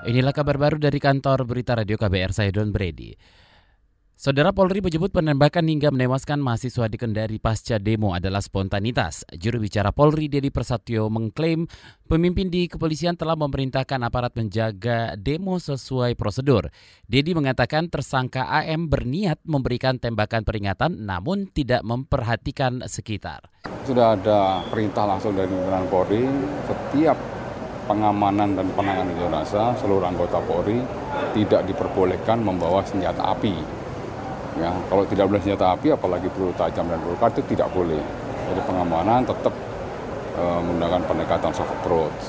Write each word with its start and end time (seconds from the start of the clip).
Inilah 0.00 0.32
kabar 0.32 0.56
baru 0.56 0.80
dari 0.80 0.96
kantor 0.96 1.44
berita 1.44 1.76
radio 1.76 2.00
KBR 2.00 2.32
saya 2.32 2.48
Don 2.48 2.72
Brady. 2.72 3.12
Saudara 4.16 4.52
Polri 4.52 4.80
menyebut 4.80 5.12
penembakan 5.12 5.64
hingga 5.68 5.92
menewaskan 5.92 6.40
mahasiswa 6.40 6.88
di 6.88 6.96
Kendari 6.96 7.36
pasca 7.36 7.76
demo 7.76 8.16
adalah 8.16 8.40
spontanitas. 8.40 9.28
Juru 9.32 9.60
bicara 9.60 9.92
Polri 9.92 10.28
Dedi 10.28 10.48
Persatyo 10.48 11.08
mengklaim 11.12 11.68
pemimpin 12.08 12.48
di 12.48 12.64
kepolisian 12.68 13.16
telah 13.16 13.36
memerintahkan 13.36 14.00
aparat 14.04 14.36
menjaga 14.36 15.16
demo 15.20 15.60
sesuai 15.60 16.16
prosedur. 16.16 16.68
Dedi 17.04 17.36
mengatakan 17.36 17.88
tersangka 17.92 18.48
AM 18.48 18.88
berniat 18.88 19.40
memberikan 19.44 20.00
tembakan 20.00 20.44
peringatan 20.44 21.00
namun 21.00 21.48
tidak 21.52 21.84
memperhatikan 21.84 22.84
sekitar. 22.88 23.48
Sudah 23.84 24.16
ada 24.16 24.64
perintah 24.68 25.04
langsung 25.04 25.36
dari 25.36 25.48
pimpinan 25.48 25.88
Polri 25.88 26.24
setiap 26.68 27.39
pengamanan 27.90 28.54
dan 28.54 28.66
penanganan 28.78 29.18
rasa 29.34 29.74
seluruh 29.82 30.06
anggota 30.06 30.38
Polri 30.46 30.78
tidak 31.34 31.66
diperbolehkan 31.66 32.38
membawa 32.38 32.86
senjata 32.86 33.34
api. 33.34 33.58
Ya, 34.62 34.70
kalau 34.86 35.02
tidak 35.10 35.26
boleh 35.26 35.42
senjata 35.42 35.74
api, 35.74 35.90
apalagi 35.90 36.30
peluru 36.30 36.54
tajam 36.54 36.86
dan 36.86 37.02
peluru 37.02 37.18
itu 37.18 37.42
tidak 37.50 37.66
boleh. 37.74 38.02
Jadi 38.50 38.60
pengamanan 38.62 39.26
tetap 39.26 39.54
e, 40.38 40.42
menggunakan 40.62 41.02
pendekatan 41.02 41.50
soft 41.50 41.70
approach. 41.82 42.20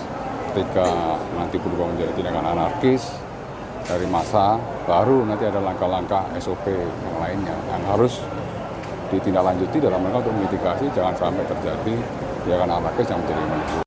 Ketika 0.51 1.17
nanti 1.37 1.61
berubah 1.61 1.93
menjadi 1.93 2.11
tindakan 2.17 2.45
anarkis 2.57 3.13
dari 3.85 4.05
masa, 4.09 4.57
baru 4.89 5.25
nanti 5.29 5.45
ada 5.45 5.61
langkah-langkah 5.61 6.25
SOP 6.41 6.65
yang 6.73 7.17
lainnya 7.21 7.55
yang 7.69 7.83
harus 7.85 8.21
ditindaklanjuti 9.13 9.77
dalam 9.77 10.01
rangka 10.07 10.23
untuk 10.25 10.35
mitigasi 10.39 10.87
jangan 10.95 11.13
sampai 11.19 11.43
terjadi 11.45 11.95
tindakan 12.47 12.69
anarkis 12.79 13.07
yang 13.11 13.19
menjadi 13.19 13.81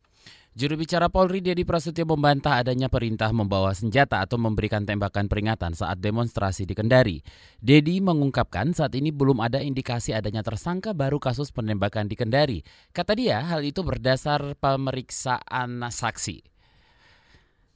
Juru 0.55 0.79
bicara 0.79 1.11
Polri 1.11 1.43
Dedi 1.43 1.67
Prasetyo 1.67 2.07
membantah 2.07 2.63
adanya 2.63 2.87
perintah 2.87 3.27
membawa 3.35 3.75
senjata 3.75 4.23
atau 4.23 4.39
memberikan 4.39 4.87
tembakan 4.87 5.27
peringatan 5.27 5.75
saat 5.75 5.99
demonstrasi 5.99 6.63
di 6.63 6.79
Kendari. 6.79 7.19
Dedi 7.59 7.99
mengungkapkan 7.99 8.71
saat 8.71 8.95
ini 8.95 9.11
belum 9.11 9.43
ada 9.43 9.59
indikasi 9.59 10.15
adanya 10.15 10.47
tersangka 10.47 10.95
baru 10.95 11.19
kasus 11.19 11.51
penembakan 11.51 12.07
di 12.07 12.15
Kendari. 12.15 12.59
Kata 12.95 13.19
dia, 13.19 13.43
hal 13.43 13.67
itu 13.67 13.83
berdasar 13.83 14.55
pemeriksaan 14.63 15.91
saksi. 15.91 16.54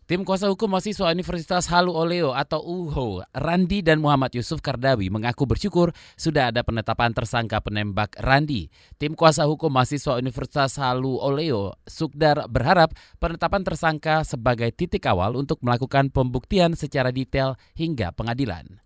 Tim 0.09 0.25
kuasa 0.25 0.49
hukum 0.49 0.73
mahasiswa 0.73 1.13
Universitas 1.13 1.69
Halu 1.69 1.93
Oleo 1.93 2.33
atau 2.33 2.65
UHO, 2.65 3.29
Randi 3.29 3.85
dan 3.85 4.01
Muhammad 4.01 4.33
Yusuf 4.33 4.65
Kardawi 4.65 5.13
mengaku 5.13 5.45
bersyukur 5.45 5.93
sudah 6.17 6.49
ada 6.49 6.65
penetapan 6.65 7.13
tersangka 7.13 7.61
penembak 7.61 8.17
Randi. 8.17 8.73
Tim 8.97 9.13
kuasa 9.13 9.45
hukum 9.45 9.69
mahasiswa 9.69 10.17
Universitas 10.17 10.81
Halu 10.81 11.21
Oleo, 11.21 11.77
Sukdar 11.85 12.49
berharap 12.49 12.97
penetapan 13.21 13.61
tersangka 13.61 14.25
sebagai 14.25 14.73
titik 14.73 15.05
awal 15.05 15.37
untuk 15.37 15.61
melakukan 15.61 16.09
pembuktian 16.09 16.73
secara 16.73 17.13
detail 17.13 17.61
hingga 17.77 18.09
pengadilan. 18.09 18.81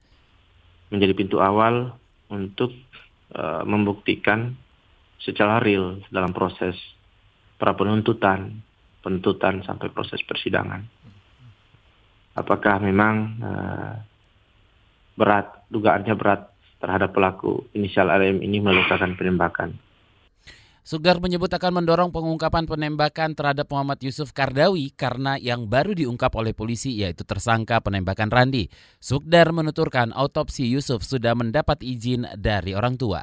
Menjadi 0.91 1.15
pintu 1.15 1.39
awal 1.39 1.95
untuk 2.35 2.75
uh, 3.39 3.63
membuktikan 3.63 4.59
secara 5.23 5.63
real 5.63 6.03
dalam 6.11 6.35
proses 6.35 6.75
pra 7.63 7.79
penuntutan, 7.79 8.59
penuntutan 9.07 9.63
sampai 9.63 9.87
proses 9.95 10.19
persidangan 10.27 11.03
apakah 12.33 12.81
memang 12.81 13.15
uh, 13.41 13.93
berat, 15.17 15.69
dugaannya 15.69 16.15
berat 16.17 16.49
terhadap 16.83 17.15
pelaku 17.15 17.69
inisial 17.77 18.11
RM 18.11 18.43
ini 18.43 18.59
melakukan 18.59 19.15
penembakan. 19.15 19.71
Sugar 20.83 21.23
menyebut 21.23 21.47
akan 21.47 21.79
mendorong 21.79 22.11
pengungkapan 22.11 22.67
penembakan 22.67 23.39
terhadap 23.39 23.71
Muhammad 23.71 24.03
Yusuf 24.03 24.35
Kardawi 24.35 24.91
karena 24.91 25.39
yang 25.39 25.71
baru 25.71 25.95
diungkap 25.95 26.35
oleh 26.35 26.59
polisi 26.59 26.99
yaitu 26.99 27.23
tersangka 27.23 27.79
penembakan 27.79 28.27
Randi. 28.27 28.67
Sugdar 28.99 29.55
menuturkan 29.55 30.11
autopsi 30.11 30.67
Yusuf 30.67 31.07
sudah 31.07 31.39
mendapat 31.39 31.87
izin 31.87 32.27
dari 32.35 32.75
orang 32.75 32.99
tua. 32.99 33.23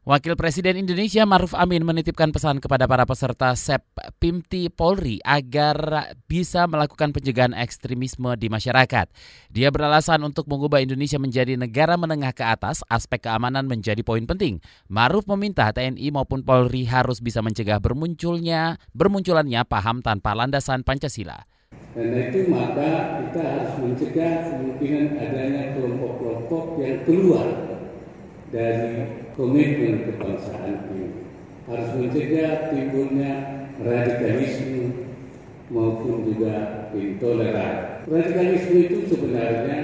Wakil 0.00 0.32
Presiden 0.32 0.80
Indonesia 0.80 1.28
Maruf 1.28 1.52
Amin 1.52 1.84
menitipkan 1.84 2.32
pesan 2.32 2.56
kepada 2.56 2.88
para 2.88 3.04
peserta 3.04 3.52
SEP 3.52 3.84
Pimti 4.16 4.72
Polri 4.72 5.20
agar 5.20 5.76
bisa 6.24 6.64
melakukan 6.64 7.12
pencegahan 7.12 7.52
ekstremisme 7.52 8.32
di 8.40 8.48
masyarakat. 8.48 9.12
Dia 9.52 9.68
beralasan 9.68 10.24
untuk 10.24 10.48
mengubah 10.48 10.80
Indonesia 10.80 11.20
menjadi 11.20 11.52
negara 11.60 12.00
menengah 12.00 12.32
ke 12.32 12.40
atas, 12.40 12.80
aspek 12.88 13.28
keamanan 13.28 13.68
menjadi 13.68 14.00
poin 14.00 14.24
penting. 14.24 14.64
Maruf 14.88 15.28
meminta 15.28 15.68
TNI 15.68 16.08
maupun 16.16 16.48
Polri 16.48 16.88
harus 16.88 17.20
bisa 17.20 17.44
mencegah 17.44 17.76
bermunculnya 17.76 18.80
bermunculannya 18.96 19.68
paham 19.68 20.00
tanpa 20.00 20.32
landasan 20.32 20.80
Pancasila. 20.80 21.44
Karena 21.92 22.32
itu 22.32 22.48
maka 22.48 23.20
kita 23.20 23.42
harus 23.44 23.72
mencegah 23.84 24.48
kemungkinan 24.48 25.06
adanya 25.20 25.76
kelompok-kelompok 25.76 26.80
yang 26.80 27.04
keluar 27.04 27.79
dari 28.50 29.26
komitmen 29.38 30.10
kebangsaan 30.10 30.90
ini. 30.90 31.06
Harus 31.70 31.90
mencegah 31.94 32.74
timbulnya 32.74 33.32
radikalisme 33.78 35.14
maupun 35.70 36.26
juga 36.26 36.90
intoleran. 36.90 38.04
Radikalisme 38.10 38.76
itu 38.90 38.98
sebenarnya 39.06 39.80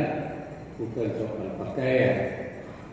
bukan 0.76 1.08
soal 1.14 1.48
pakaian, 1.62 2.16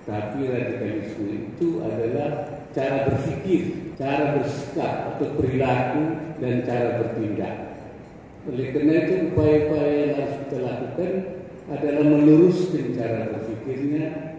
tapi 0.05 0.45
radikalisme 0.45 1.25
itu 1.51 1.81
adalah 1.81 2.61
cara 2.69 3.09
berpikir, 3.09 3.93
cara 3.97 4.37
bersikap 4.37 5.17
atau 5.17 5.27
perilaku 5.41 6.03
dan 6.37 6.61
cara 6.61 7.01
bertindak. 7.01 7.55
Oleh 8.43 8.75
karena 8.75 8.93
itu 9.07 9.13
upaya-upaya 9.31 9.93
yang 10.03 10.13
harus 10.19 10.35
kita 10.43 10.57
lakukan 10.59 11.11
adalah 11.71 12.03
meluruskan 12.03 12.85
cara 12.91 13.19
berpikirnya 13.31 14.32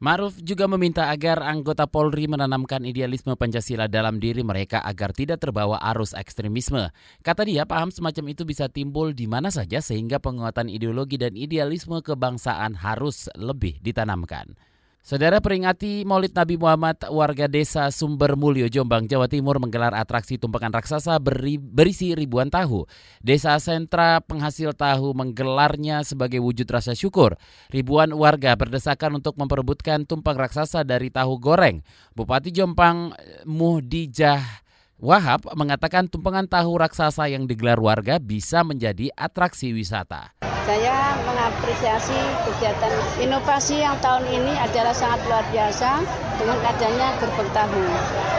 Maruf 0.00 0.40
juga 0.40 0.64
meminta 0.64 1.12
agar 1.12 1.44
anggota 1.44 1.84
Polri 1.84 2.24
menanamkan 2.24 2.88
idealisme 2.88 3.36
Pancasila 3.36 3.84
dalam 3.84 4.16
diri 4.16 4.40
mereka 4.40 4.80
agar 4.80 5.12
tidak 5.12 5.44
terbawa 5.44 5.76
arus 5.92 6.16
ekstremisme. 6.16 6.88
Kata 7.20 7.44
dia, 7.44 7.68
paham 7.68 7.92
semacam 7.92 8.32
itu 8.32 8.48
bisa 8.48 8.72
timbul 8.72 9.12
di 9.12 9.28
mana 9.28 9.52
saja 9.52 9.84
sehingga 9.84 10.16
penguatan 10.16 10.72
ideologi 10.72 11.20
dan 11.20 11.36
idealisme 11.36 12.00
kebangsaan 12.00 12.80
harus 12.80 13.28
lebih 13.36 13.76
ditanamkan. 13.84 14.56
Saudara 15.00 15.40
peringati 15.40 16.04
Maulid 16.04 16.36
Nabi 16.36 16.60
Muhammad, 16.60 17.00
warga 17.08 17.48
desa 17.48 17.88
Sumber 17.88 18.36
Mulyo, 18.36 18.68
Jombang, 18.68 19.08
Jawa 19.08 19.32
Timur 19.32 19.56
menggelar 19.56 19.96
atraksi 19.96 20.36
tumpukan 20.36 20.68
raksasa 20.68 21.16
beri, 21.16 21.56
berisi 21.56 22.12
ribuan 22.12 22.52
tahu. 22.52 22.84
Desa 23.24 23.56
sentra 23.64 24.20
penghasil 24.20 24.76
tahu 24.76 25.16
menggelarnya 25.16 26.04
sebagai 26.04 26.44
wujud 26.44 26.68
rasa 26.68 26.92
syukur. 26.92 27.40
Ribuan 27.72 28.12
warga 28.12 28.52
berdesakan 28.60 29.24
untuk 29.24 29.40
memperebutkan 29.40 30.04
tumpeng 30.04 30.36
raksasa 30.36 30.84
dari 30.84 31.08
tahu 31.08 31.40
goreng. 31.40 31.80
Bupati 32.12 32.52
Jombang 32.52 33.16
Muhdijah 33.48 34.68
Wahab 35.00 35.48
mengatakan 35.56 36.12
tumpengan 36.12 36.44
tahu 36.44 36.76
raksasa 36.76 37.24
yang 37.32 37.48
digelar 37.48 37.80
warga 37.80 38.20
bisa 38.20 38.60
menjadi 38.60 39.08
atraksi 39.16 39.72
wisata. 39.72 40.36
Saya 40.68 41.16
mengapresiasi 41.24 42.20
kegiatan 42.44 42.92
inovasi 43.16 43.80
yang 43.80 43.96
tahun 44.04 44.28
ini 44.28 44.52
adalah 44.60 44.92
sangat 44.92 45.24
luar 45.24 45.44
biasa 45.48 46.04
dengan 46.36 46.58
adanya 46.68 47.16
gerbek 47.16 47.48
tahu. 47.56 47.84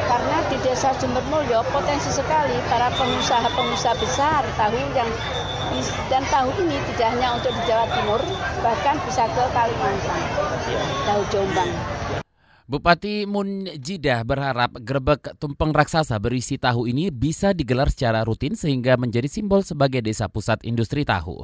Karena 0.06 0.38
di 0.54 0.58
desa 0.62 0.94
Sumbermulyo 1.02 1.66
potensi 1.74 2.14
sekali 2.14 2.54
para 2.70 2.94
pengusaha-pengusaha 2.94 3.96
besar 3.98 4.42
tahu 4.54 4.78
yang 4.94 5.10
dan 6.12 6.24
tahu 6.28 6.52
ini 6.62 6.76
tidak 6.94 7.16
hanya 7.16 7.40
untuk 7.40 7.56
di 7.56 7.62
Jawa 7.64 7.88
Timur, 7.90 8.22
bahkan 8.60 9.00
bisa 9.08 9.24
ke 9.32 9.44
Kalimantan, 9.56 10.22
tahu 11.08 11.22
Jombang. 11.32 11.72
Bupati 12.72 13.28
Munjidah 13.28 14.24
berharap 14.24 14.80
gerbek 14.80 15.36
tumpeng 15.36 15.76
raksasa 15.76 16.16
berisi 16.24 16.56
tahu 16.56 16.88
ini 16.88 17.12
bisa 17.12 17.52
digelar 17.52 17.92
secara 17.92 18.24
rutin 18.24 18.56
sehingga 18.56 18.96
menjadi 18.96 19.28
simbol 19.28 19.60
sebagai 19.60 20.00
desa 20.00 20.32
pusat 20.32 20.64
industri 20.64 21.04
tahu. 21.04 21.44